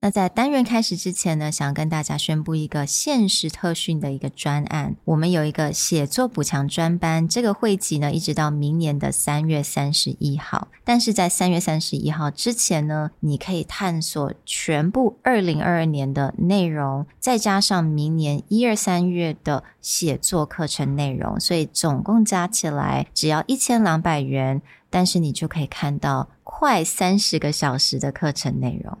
[0.00, 4.94] 那在单元开始之前呢，想跟大家宣布一个限时特训的一个专案。
[5.04, 10.68] 我们有一个写作补强专班，这个会籍呢，一直到明年的三月三十一号。
[10.84, 28.96] 但是在三月三十一号之前呢，你可以探索全部二零二二年的内容，再加上明年一二三月的写作课程内容，所以总共加起来只要一千两百元，但是你就可以看到快三十个小时的课程内容。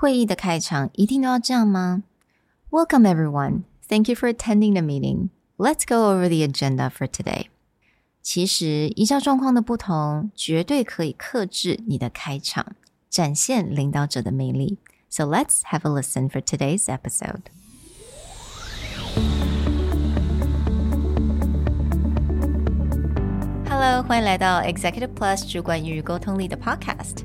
[0.00, 2.04] 会议的开场一定都要这样吗
[2.70, 3.62] ？Welcome everyone.
[3.88, 5.30] Thank you for attending the meeting.
[5.56, 7.46] Let's go over the agenda for today.
[8.22, 12.76] 其实，依照状况的不同，绝对可以客制你的开场，
[13.10, 14.78] 展现领导者的魅力。
[15.10, 17.46] So let's have a listen for today's episode.
[23.68, 27.24] Hello，欢迎来到 Executive Plus 主管与沟通力的 Podcast。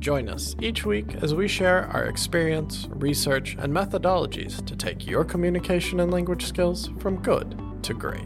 [0.00, 5.26] Join us each week as we share our experience, research, and methodologies to take your
[5.26, 8.24] communication and language skills from good to great.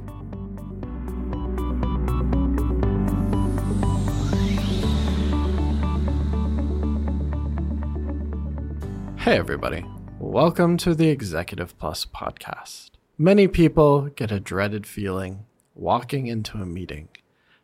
[9.19, 9.84] Hey, everybody.
[10.20, 12.91] Welcome to the Executive Plus podcast.
[13.19, 17.08] Many people get a dreaded feeling walking into a meeting,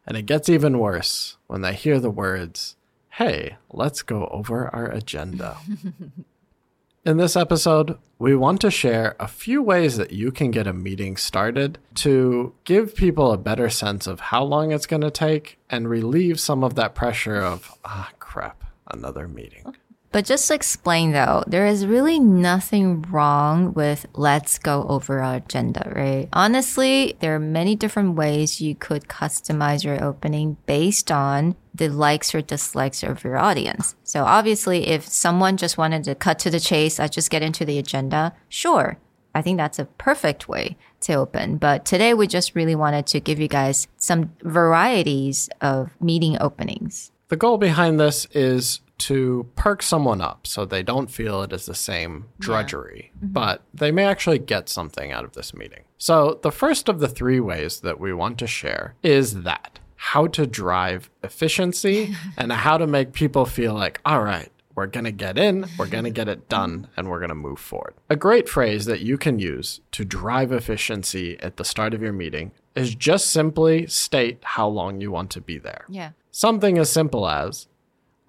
[0.05, 2.75] and it gets even worse when they hear the words,
[3.13, 5.57] hey, let's go over our agenda.
[7.05, 10.75] In this episode, we want to share a few ways that you can get a
[10.75, 15.59] meeting started to give people a better sense of how long it's going to take
[15.71, 19.75] and relieve some of that pressure of, ah, crap, another meeting.
[20.13, 25.37] But just to explain though, there is really nothing wrong with let's go over our
[25.37, 26.29] agenda, right?
[26.33, 32.35] Honestly, there are many different ways you could customize your opening based on the likes
[32.35, 33.95] or dislikes of your audience.
[34.03, 37.65] So obviously, if someone just wanted to cut to the chase, I just get into
[37.65, 38.99] the agenda, sure.
[39.33, 41.57] I think that's a perfect way to open.
[41.59, 47.13] But today we just really wanted to give you guys some varieties of meeting openings.
[47.29, 51.67] The goal behind this is to perk someone up so they don't feel it is
[51.67, 53.25] the same drudgery, yeah.
[53.25, 53.33] mm-hmm.
[53.33, 55.85] but they may actually get something out of this meeting.
[55.99, 60.27] So, the first of the three ways that we want to share is that how
[60.29, 65.13] to drive efficiency and how to make people feel like, all right, we're going to
[65.13, 67.95] get in, we're going to get it done, and we're going to move forward.
[68.09, 72.13] A great phrase that you can use to drive efficiency at the start of your
[72.13, 75.85] meeting is just simply state how long you want to be there.
[75.89, 76.13] Yeah.
[76.31, 77.67] Something as simple as,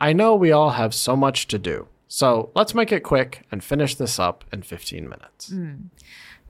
[0.01, 3.61] I know we all have so much to do, so let's make it quick and
[3.63, 5.53] finish this up in 15 minutes.
[5.53, 5.91] 嗯，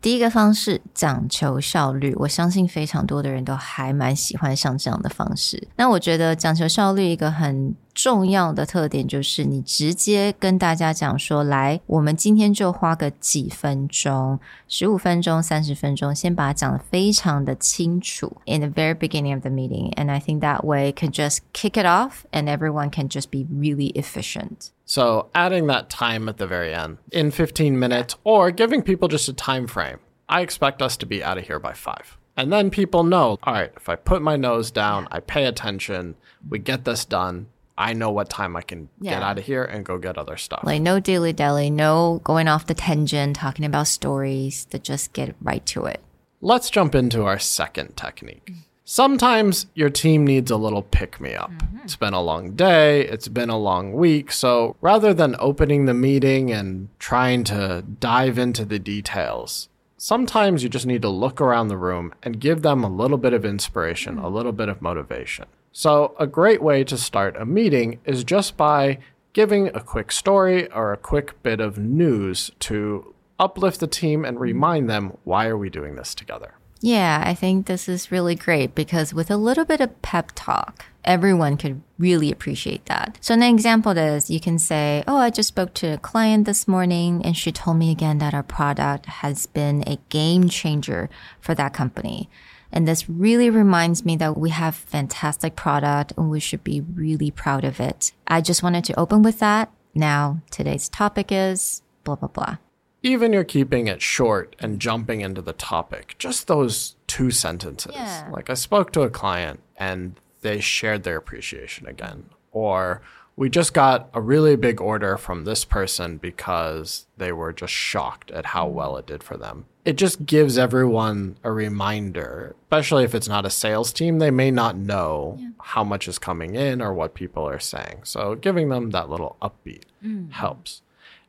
[0.00, 5.68] 第一个方式讲求效率，我相信非常多的人都还蛮喜欢像这样的方式。
[5.76, 18.36] 那我觉得讲求效率一个很 重要的特点就是你直接跟大家讲说，来，我们今天就花个几分钟，十五分钟、三十分钟，先把它讲得非常的清楚。
[18.44, 21.86] In the very beginning of the meeting, and I think that way can just kick it
[21.86, 24.70] off, and everyone can just be really efficient.
[24.84, 29.28] So adding that time at the very end in 15 minutes, or giving people just
[29.28, 29.98] a time frame.
[30.28, 32.18] I expect us to be out of here by five.
[32.36, 36.16] And then people know, all right, if I put my nose down, I pay attention,
[36.50, 37.46] we get this done,
[37.81, 39.15] I know what time I can yeah.
[39.15, 40.61] get out of here and go get other stuff.
[40.63, 45.35] Like no dilly dally, no going off the tangent, talking about stories, to just get
[45.41, 45.99] right to it.
[46.41, 48.51] Let's jump into our second technique.
[48.83, 51.51] Sometimes your team needs a little pick me up.
[51.51, 51.77] Mm-hmm.
[51.83, 54.31] It's been a long day, it's been a long week.
[54.31, 60.69] So rather than opening the meeting and trying to dive into the details, sometimes you
[60.69, 64.15] just need to look around the room and give them a little bit of inspiration,
[64.15, 64.25] mm-hmm.
[64.25, 65.45] a little bit of motivation.
[65.71, 68.99] So, a great way to start a meeting is just by
[69.33, 74.39] giving a quick story or a quick bit of news to uplift the team and
[74.39, 76.55] remind them why are we doing this together.
[76.83, 80.85] Yeah, I think this is really great because with a little bit of pep talk,
[81.05, 83.19] everyone could really appreciate that.
[83.21, 86.67] So an example is you can say, Oh, I just spoke to a client this
[86.67, 91.07] morning and she told me again that our product has been a game changer
[91.39, 92.29] for that company.
[92.71, 97.31] And this really reminds me that we have fantastic product and we should be really
[97.31, 98.11] proud of it.
[98.27, 99.71] I just wanted to open with that.
[99.93, 102.57] Now, today's topic is blah, blah, blah.
[103.03, 107.93] even you're keeping it short and jumping into the topic, just those two sentences.
[107.95, 108.29] Yeah.
[108.31, 112.25] Like I spoke to a client and they shared their appreciation again.
[112.51, 113.01] Or
[113.35, 118.29] we just got a really big order from this person because they were just shocked
[118.31, 119.65] at how well it did for them.
[119.83, 124.51] It just gives everyone a reminder, especially if it's not a sales team, they may
[124.51, 128.01] not know how much is coming in or what people are saying.
[128.03, 130.31] So giving them that little upbeat mm.
[130.31, 130.81] helps.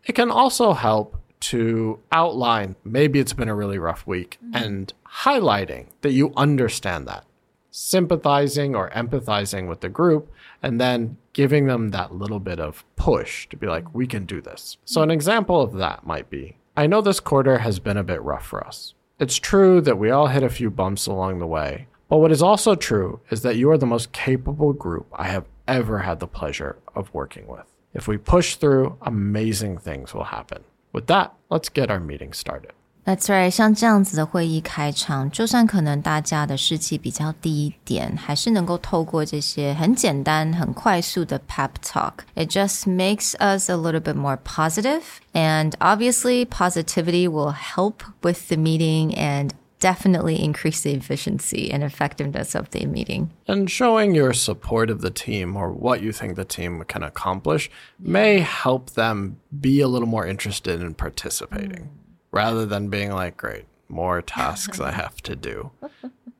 [0.05, 4.55] It can also help to outline maybe it's been a really rough week mm-hmm.
[4.55, 7.25] and highlighting that you understand that,
[7.71, 10.31] sympathizing or empathizing with the group,
[10.63, 13.95] and then giving them that little bit of push to be like, mm.
[13.95, 14.77] we can do this.
[14.85, 15.05] So, mm.
[15.05, 18.47] an example of that might be I know this quarter has been a bit rough
[18.47, 18.95] for us.
[19.21, 22.43] It's true that we all hit a few bumps along the way, but what is
[22.43, 26.27] also true is that you are the most capable group I have ever had the
[26.27, 27.67] pleasure of working with.
[27.93, 30.65] If we push through, amazing things will happen.
[30.95, 32.73] With that, let's get our meeting started.
[33.06, 47.30] That's right，像这样子的会议开场，就算可能大家的士气比较低一点，还是能够透过这些很简单、很快速的 pep talk。It just makes us a little bit more positive, and obviously, positivity
[47.30, 53.30] will help with the meeting and definitely increase the efficiency and effectiveness of the meeting.
[53.48, 57.70] And showing your support of the team or what you think the team can accomplish
[57.98, 61.88] may help them be a little more interested in participating
[62.33, 65.71] rather than being like, great, more tasks I have to do.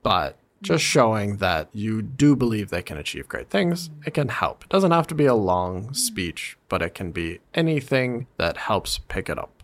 [0.01, 4.63] But just showing that you do believe they can achieve great things, it can help.
[4.63, 8.97] It doesn't have to be a long speech, but it can be anything that helps
[8.97, 9.62] pick it up.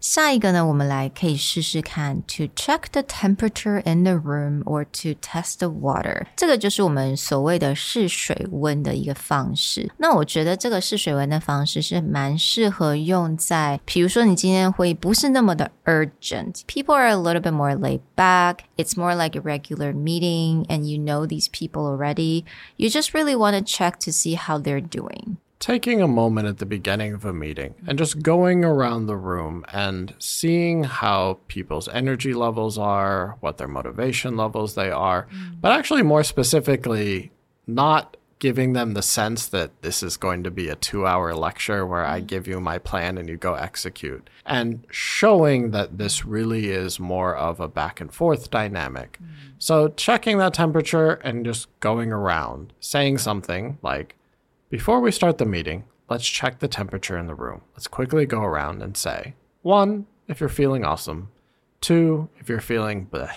[0.00, 6.26] 下一个呢，我们来可以试试看，to check the temperature in the room or to test the water。
[6.36, 9.88] 这个就是我们所谓的试水温的一个方式。
[9.98, 18.58] 那我觉得这个试水温的方式是蛮适合用在，比如说你今天会议不是那么的 urgent，people are a little bit more laid back.
[18.76, 22.44] It's more like a regular meeting, and you know these people already.
[22.76, 25.36] You just really want to check to see how they're doing.
[25.63, 29.63] Taking a moment at the beginning of a meeting and just going around the room
[29.71, 35.61] and seeing how people's energy levels are, what their motivation levels they are, mm.
[35.61, 37.31] but actually more specifically
[37.65, 42.05] not giving them the sense that this is going to be a 2-hour lecture where
[42.05, 42.27] I mm.
[42.27, 47.37] give you my plan and you go execute and showing that this really is more
[47.37, 49.17] of a back and forth dynamic.
[49.23, 49.27] Mm.
[49.59, 54.17] So checking that temperature and just going around saying something like
[54.73, 57.61] before we start the meeting, let's check the temperature in the room.
[57.75, 61.29] Let's quickly go around and say one, if you're feeling awesome,
[61.79, 63.35] two, if you're feeling bleh,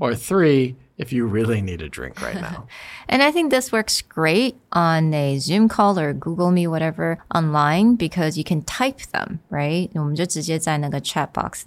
[0.00, 2.66] or three, if you really need a drink right now.
[3.10, 7.96] and I think this works great on a Zoom call or Google Meet, whatever, online
[7.96, 9.92] because you can type them, right?
[9.92, 9.98] They
[11.02, 11.66] chat box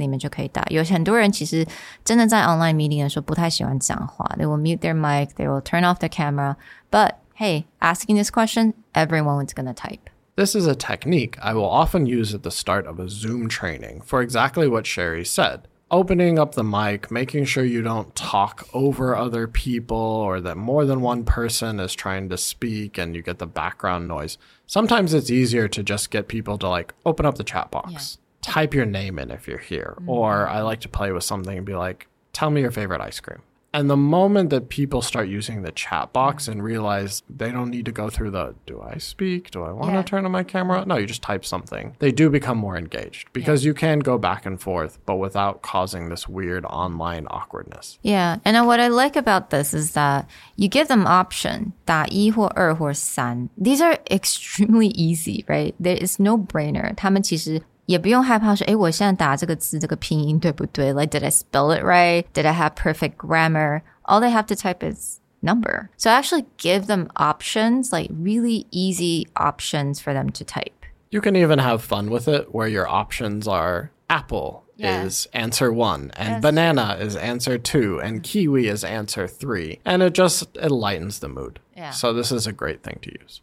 [4.48, 6.58] will mute their mic, they will turn off the camera,
[6.90, 10.10] but hey, asking this question, everyone is going to type.
[10.36, 14.02] This is a technique I will often use at the start of a Zoom training
[14.02, 15.68] for exactly what Sherry said.
[15.92, 20.84] Opening up the mic, making sure you don't talk over other people or that more
[20.84, 24.40] than one person is trying to speak and you get the background noise.
[24.66, 28.74] Sometimes it's easier to just get people to like open up the chat box, type
[28.74, 29.94] your name in if you're here.
[30.00, 30.10] Mm-hmm.
[30.10, 33.20] Or I like to play with something and be like, tell me your favorite ice
[33.20, 33.44] cream.
[33.77, 37.87] And the moment that people start using the chat box and realize they don't need
[37.87, 39.51] to go through the do I speak?
[39.51, 40.03] Do I want Yeah.
[40.03, 40.85] to turn on my camera?
[40.85, 41.97] No, you just type something.
[41.99, 46.11] They do become more engaged because you can go back and forth, but without causing
[46.11, 47.99] this weird online awkwardness.
[48.03, 53.49] Yeah, and then what I like about this is that you give them option 打一或二或三.
[53.59, 55.73] These are extremely easy, right?
[55.81, 56.95] There is no brainer.
[56.95, 60.93] 他们其实 也不用害怕说，诶，我现在打这个字这个拼音对不对？
[60.93, 62.25] Like, did I spell it right?
[62.33, 63.83] Did I have perfect grammar?
[64.05, 65.89] All they have to type is number.
[65.97, 70.87] So I actually give them options, like really easy options for them to type.
[71.11, 75.05] You can even have fun with it where your options are apple Yeah.
[75.05, 79.79] is answer one and That's banana is answer two and kiwi is answer three.
[79.85, 81.61] And it just it lightens the mood.
[81.77, 81.91] Yeah.
[81.91, 83.41] So this is a great thing to use.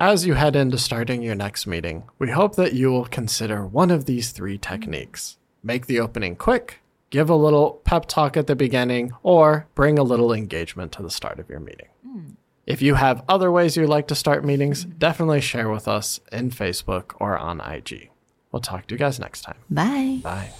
[0.00, 3.90] As you head into starting your next meeting, we hope that you will consider one
[3.90, 5.36] of these three techniques.
[5.62, 6.80] Make the opening quick,
[7.10, 11.10] give a little pep talk at the beginning, or bring a little engagement to the
[11.10, 11.88] start of your meeting.
[12.02, 12.28] Hmm.
[12.66, 16.50] If you have other ways you like to start meetings, definitely share with us in
[16.50, 18.08] Facebook or on IG.
[18.52, 19.58] We'll talk to you guys next time.
[19.68, 20.20] Bye.
[20.22, 20.50] Bye.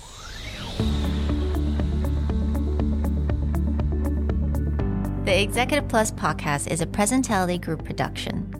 [5.25, 8.60] The Executive Plus podcast is a Presentality Group production,